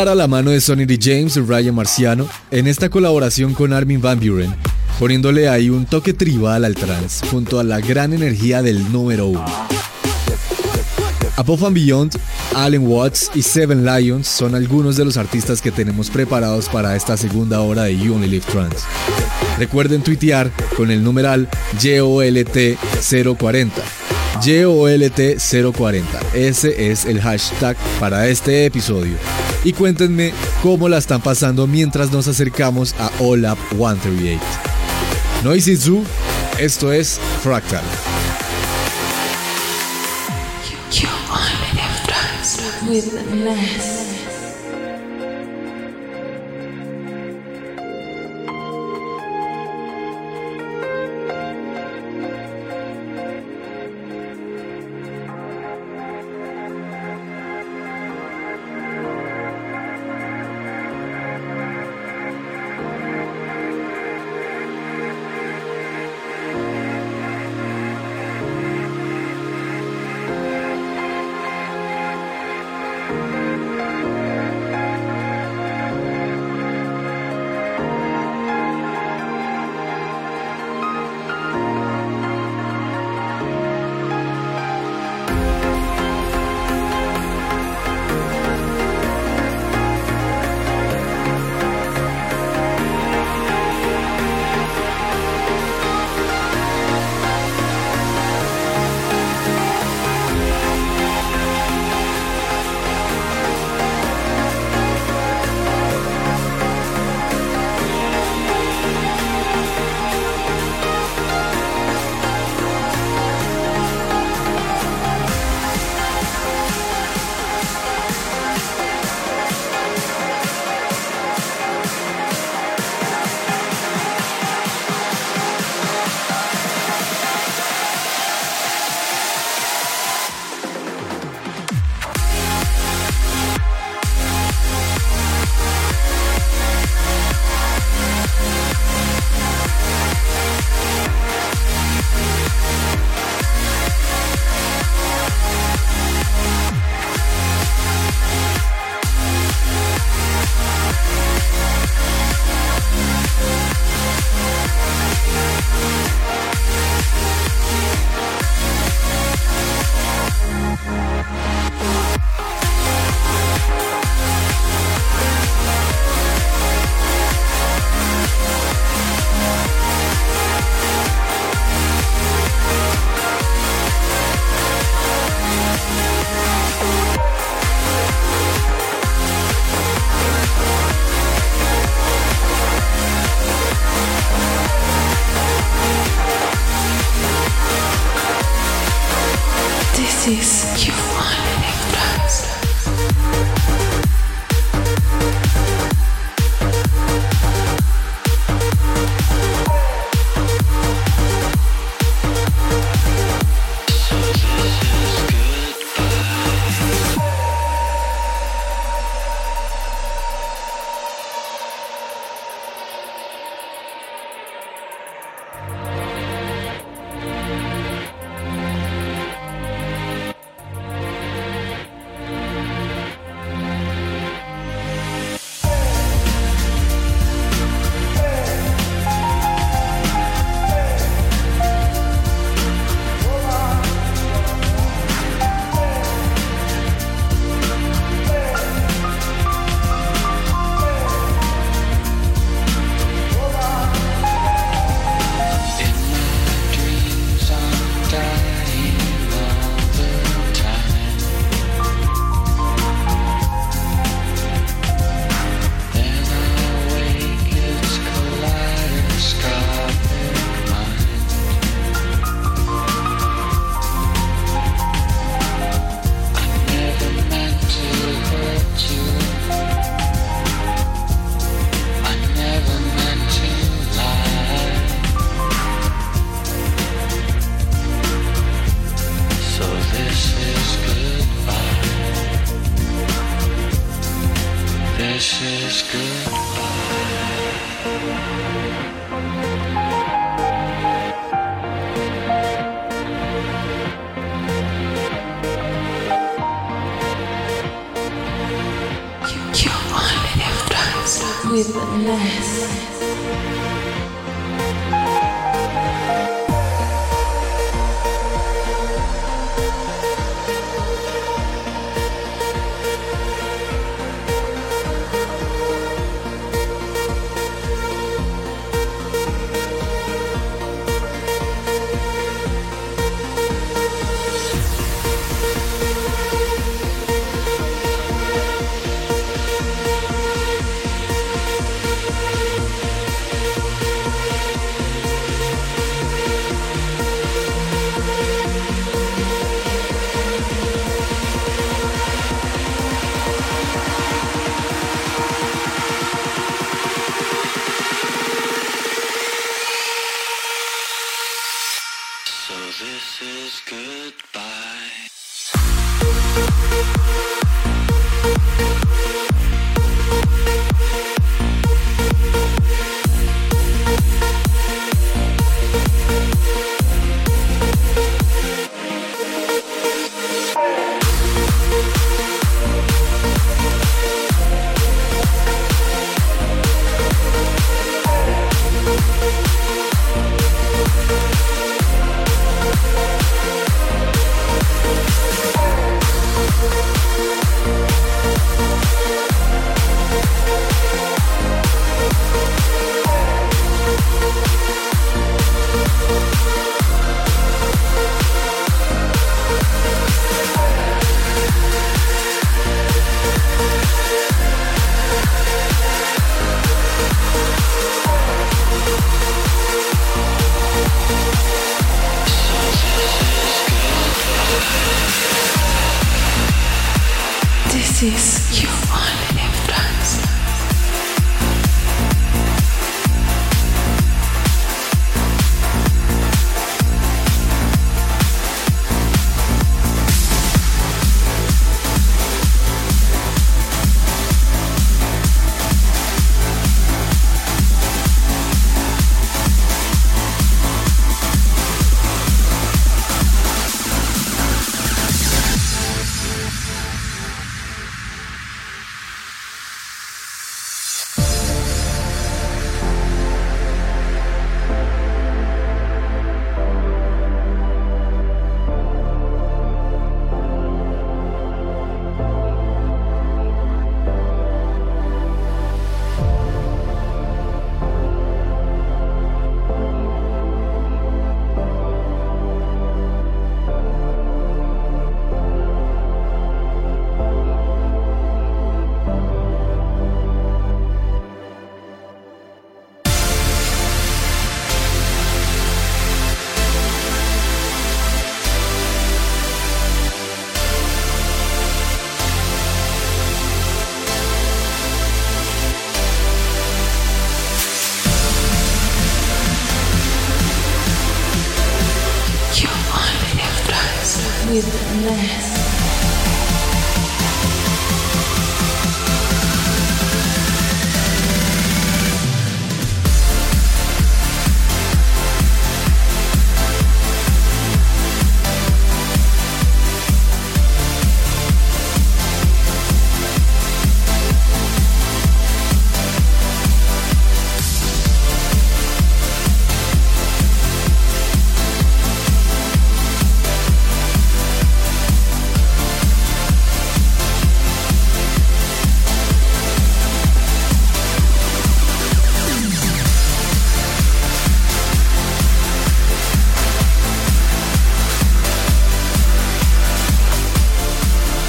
Clara 0.00 0.14
la 0.14 0.28
mano 0.28 0.50
de 0.50 0.62
Sonny 0.62 0.86
D. 0.86 0.98
James 0.98 1.36
y 1.36 1.40
Ryan 1.40 1.74
Marciano 1.74 2.26
en 2.50 2.66
esta 2.66 2.88
colaboración 2.88 3.52
con 3.52 3.74
Armin 3.74 4.00
Van 4.00 4.18
Buren, 4.18 4.56
poniéndole 4.98 5.46
ahí 5.46 5.68
un 5.68 5.84
toque 5.84 6.14
tribal 6.14 6.64
al 6.64 6.74
trance, 6.74 7.26
junto 7.26 7.60
a 7.60 7.64
la 7.64 7.80
gran 7.80 8.14
energía 8.14 8.62
del 8.62 8.90
número 8.90 9.26
uno. 9.26 9.44
Above 11.36 11.64
and 11.64 11.74
Beyond, 11.74 12.18
Allen 12.54 12.86
Watts 12.86 13.30
y 13.34 13.42
Seven 13.42 13.84
Lions 13.84 14.26
son 14.26 14.54
algunos 14.54 14.96
de 14.96 15.04
los 15.04 15.18
artistas 15.18 15.60
que 15.60 15.70
tenemos 15.70 16.08
preparados 16.08 16.70
para 16.70 16.96
esta 16.96 17.18
segunda 17.18 17.60
hora 17.60 17.82
de 17.82 17.98
You 17.98 18.14
Only 18.14 18.40
Trance. 18.40 18.78
Recuerden 19.58 20.02
tuitear 20.02 20.50
con 20.78 20.90
el 20.90 21.04
numeral 21.04 21.46
YOLT040. 21.78 23.68
YOLT040. 24.40 26.04
Ese 26.32 26.90
es 26.90 27.04
el 27.04 27.20
hashtag 27.20 27.76
para 27.98 28.28
este 28.28 28.64
episodio. 28.64 29.18
Y 29.64 29.72
cuéntenme 29.72 30.32
cómo 30.62 30.88
la 30.88 30.98
están 30.98 31.20
pasando 31.20 31.66
mientras 31.66 32.10
nos 32.10 32.28
acercamos 32.28 32.94
a 32.98 33.10
OLAP 33.18 33.58
138. 33.70 34.40
Noisy 35.44 35.76
Zoo, 35.76 36.02
esto 36.58 36.92
es 36.92 37.20
Fractal. 37.42 37.84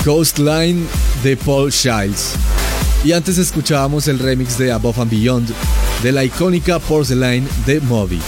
Coastline 0.04 0.88
de 1.24 1.38
Paul 1.38 1.72
Shiles. 1.72 2.34
Y 3.04 3.12
antes 3.12 3.38
escuchábamos 3.38 4.08
el 4.08 4.20
remix 4.20 4.58
de 4.58 4.72
Above 4.72 5.00
and 5.02 5.12
Beyond 5.12 5.50
de 6.02 6.12
la 6.12 6.24
icónica 6.24 6.80
Porcelain 6.80 7.48
de 7.66 7.80
Moby. 7.82 8.20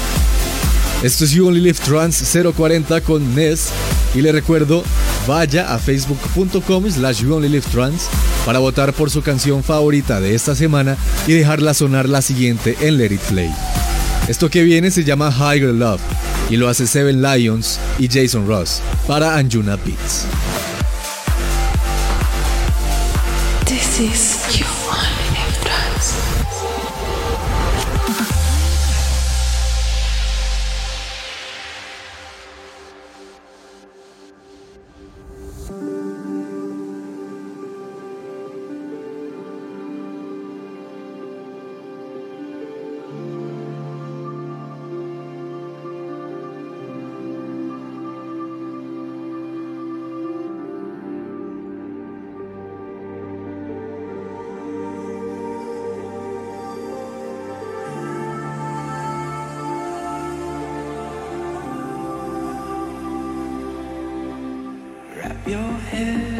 Esto 1.03 1.25
es 1.25 1.31
You 1.31 1.47
Only 1.47 1.61
Live 1.61 1.79
Trans 1.85 2.23
040 2.55 3.01
con 3.01 3.35
Ness 3.35 3.69
y 4.15 4.21
le 4.21 4.31
recuerdo, 4.31 4.83
vaya 5.27 5.73
a 5.73 5.79
facebook.com 5.79 6.89
slash 6.89 7.21
You 7.23 7.35
Only 7.35 7.49
Live 7.49 7.65
Trans 7.71 8.03
para 8.45 8.59
votar 8.59 8.93
por 8.93 9.09
su 9.09 9.21
canción 9.21 9.63
favorita 9.63 10.21
de 10.21 10.35
esta 10.35 10.55
semana 10.55 10.95
y 11.27 11.33
dejarla 11.33 11.73
sonar 11.73 12.07
la 12.07 12.21
siguiente 12.21 12.77
en 12.81 12.97
Let 12.97 13.13
It 13.13 13.21
Play. 13.21 13.51
Esto 14.27 14.49
que 14.49 14.63
viene 14.63 14.91
se 14.91 15.03
llama 15.03 15.31
Higher 15.31 15.73
Love 15.73 16.01
y 16.49 16.57
lo 16.57 16.69
hace 16.69 16.87
Seven 16.87 17.21
Lions 17.21 17.79
y 17.99 18.07
Jason 18.07 18.47
Ross 18.47 18.81
para 19.07 19.35
Anjuna 19.35 19.75
Beats. 19.77 20.25
This 23.95 23.99
is 24.49 24.59
you 24.59 24.82
your 65.45 65.73
head 65.91 66.32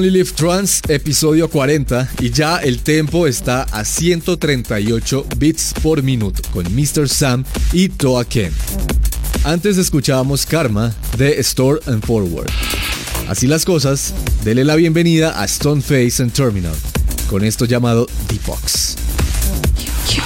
Only 0.00 0.12
Live 0.12 0.32
Trans, 0.32 0.80
episodio 0.88 1.50
40, 1.50 2.08
y 2.20 2.30
ya 2.30 2.56
el 2.56 2.78
tempo 2.78 3.26
está 3.26 3.64
a 3.64 3.84
138 3.84 5.26
bits 5.36 5.74
por 5.82 6.02
minuto 6.02 6.40
con 6.54 6.64
Mr. 6.74 7.06
Sam 7.06 7.44
y 7.74 7.90
Toa 7.90 8.24
Ken. 8.24 8.50
Antes 9.44 9.76
escuchábamos 9.76 10.46
Karma 10.46 10.94
de 11.18 11.38
Store 11.40 11.80
and 11.84 12.02
Forward. 12.02 12.48
Así 13.28 13.46
las 13.46 13.66
cosas, 13.66 14.14
dele 14.42 14.64
la 14.64 14.74
bienvenida 14.74 15.38
a 15.38 15.46
Stoneface 15.46 16.22
and 16.22 16.32
Terminal 16.32 16.76
con 17.28 17.44
esto 17.44 17.66
llamado 17.66 18.06
Deepox. 18.26 18.96
You 20.08 20.22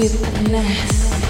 with 0.00 0.48
less. 0.48 1.29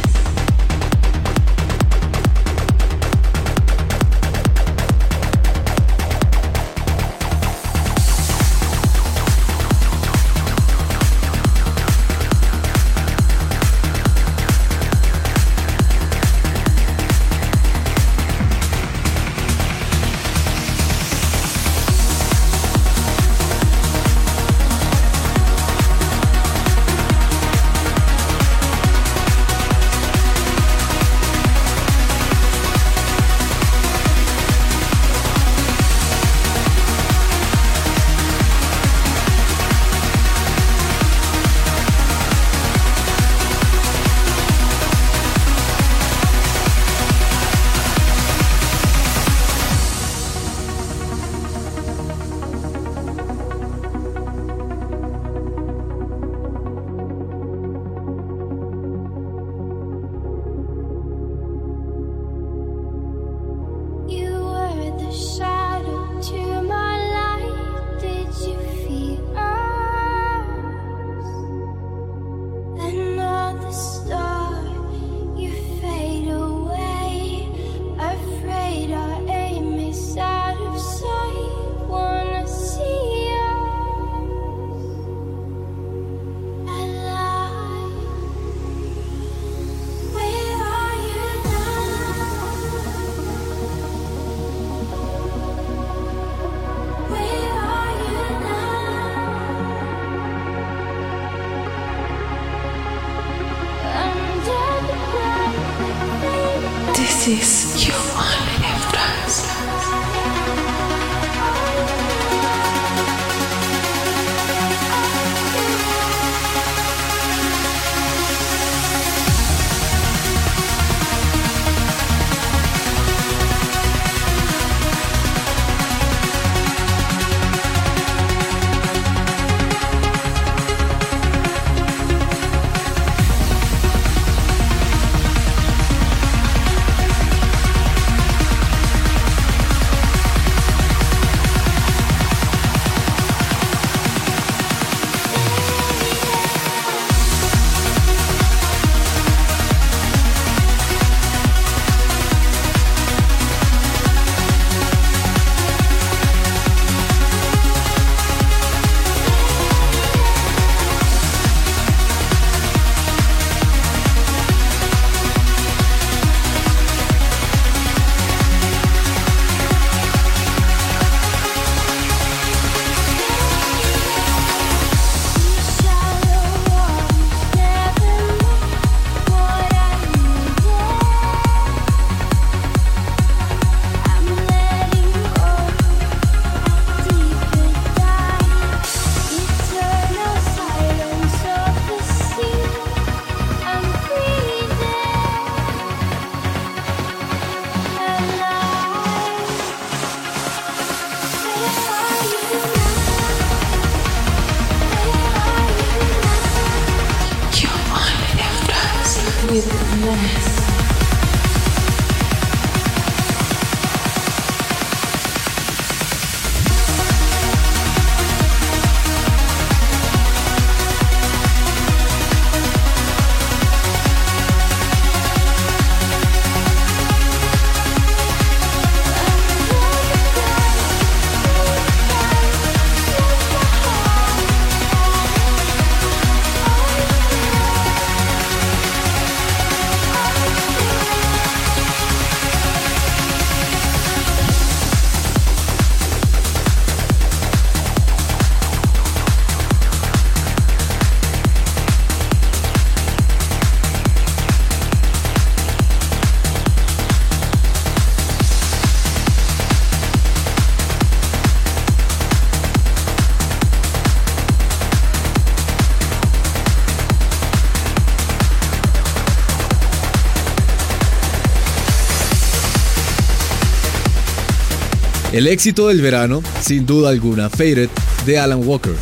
El 275.40 275.46
éxito 275.46 275.88
del 275.88 276.02
verano, 276.02 276.42
sin 276.60 276.84
duda 276.84 277.08
alguna, 277.08 277.48
Faded 277.48 277.88
de 278.26 278.38
Alan 278.38 278.60
Walker, 278.62 278.92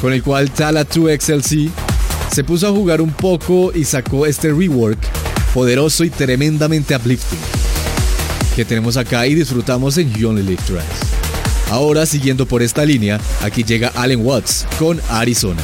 con 0.00 0.14
el 0.14 0.22
cual 0.22 0.50
Tala 0.50 0.88
2XLC 0.88 1.70
se 2.32 2.42
puso 2.42 2.66
a 2.66 2.70
jugar 2.70 3.02
un 3.02 3.10
poco 3.10 3.70
y 3.70 3.84
sacó 3.84 4.24
este 4.24 4.48
rework 4.48 4.98
poderoso 5.52 6.02
y 6.04 6.08
tremendamente 6.08 6.96
uplifting 6.96 7.38
que 8.56 8.64
tenemos 8.64 8.96
acá 8.96 9.26
y 9.26 9.34
disfrutamos 9.34 9.98
en 9.98 10.10
You 10.14 10.30
Only 10.30 10.42
Live 10.42 10.62
Trance. 10.66 10.88
Ahora, 11.70 12.06
siguiendo 12.06 12.46
por 12.46 12.62
esta 12.62 12.86
línea, 12.86 13.20
aquí 13.42 13.62
llega 13.62 13.92
Allen 13.94 14.24
Watts 14.24 14.66
con 14.78 14.98
Arizona. 15.10 15.60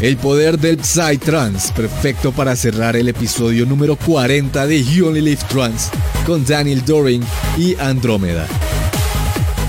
El 0.00 0.16
poder 0.16 0.58
del 0.58 0.82
Psytrance, 0.82 1.74
perfecto 1.74 2.32
para 2.32 2.56
cerrar 2.56 2.96
el 2.96 3.08
episodio 3.08 3.66
número 3.66 3.96
40 3.96 4.66
de 4.66 4.82
You 4.82 5.08
Only 5.08 5.20
Live 5.20 5.42
Trance 5.46 5.90
con 6.24 6.42
Daniel 6.46 6.82
Doring 6.86 7.22
y 7.58 7.76
Andrómeda. 7.78 8.46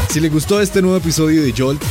Si 0.09 0.21
le 0.21 0.29
gustó 0.29 0.61
este 0.61 0.81
nuevo 0.81 0.95
episodio 0.95 1.43
de 1.43 1.53
Jolt, 1.55 1.83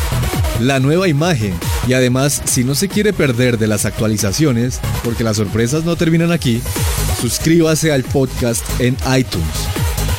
la 0.59 0.81
nueva 0.81 1.07
imagen 1.07 1.53
y 1.87 1.93
además 1.93 2.41
si 2.47 2.65
no 2.65 2.75
se 2.75 2.89
quiere 2.89 3.13
perder 3.13 3.59
de 3.59 3.67
las 3.67 3.85
actualizaciones, 3.85 4.81
porque 5.05 5.23
las 5.23 5.37
sorpresas 5.37 5.85
no 5.85 5.97
terminan 5.97 6.33
aquí, 6.33 6.63
suscríbase 7.21 7.93
al 7.93 8.05
podcast 8.05 8.65
en 8.81 8.97
iTunes. 9.19 9.69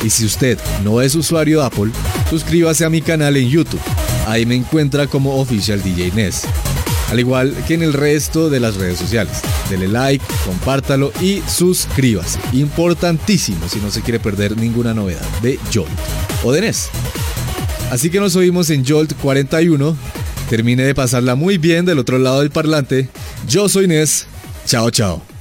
Y 0.04 0.10
si 0.10 0.26
usted 0.26 0.60
no 0.84 1.02
es 1.02 1.16
usuario 1.16 1.58
de 1.58 1.66
Apple, 1.66 1.90
suscríbase 2.30 2.84
a 2.84 2.90
mi 2.90 3.02
canal 3.02 3.36
en 3.36 3.48
YouTube. 3.48 3.80
Ahí 4.28 4.46
me 4.46 4.54
encuentra 4.54 5.08
como 5.08 5.40
Official 5.40 5.82
DJ 5.82 6.12
Ness. 6.12 6.42
Al 7.12 7.20
igual 7.20 7.54
que 7.68 7.74
en 7.74 7.82
el 7.82 7.92
resto 7.92 8.48
de 8.48 8.58
las 8.58 8.76
redes 8.76 8.98
sociales. 8.98 9.42
Dele 9.68 9.86
like, 9.86 10.24
compártalo 10.46 11.12
y 11.20 11.42
suscríbase. 11.46 12.38
Importantísimo 12.54 13.68
si 13.68 13.80
no 13.80 13.90
se 13.90 14.00
quiere 14.00 14.18
perder 14.18 14.56
ninguna 14.56 14.94
novedad 14.94 15.20
de 15.42 15.58
Jolt 15.70 15.90
o 16.42 16.52
de 16.52 16.62
Ness. 16.62 16.88
Así 17.90 18.08
que 18.08 18.18
nos 18.18 18.34
oímos 18.34 18.70
en 18.70 18.82
Jolt 18.86 19.12
41. 19.20 19.94
Termine 20.48 20.84
de 20.84 20.94
pasarla 20.94 21.34
muy 21.34 21.58
bien 21.58 21.84
del 21.84 21.98
otro 21.98 22.18
lado 22.18 22.40
del 22.40 22.48
parlante. 22.48 23.10
Yo 23.46 23.68
soy 23.68 23.88
Ness. 23.88 24.24
Chao, 24.64 24.90
chao. 24.90 25.31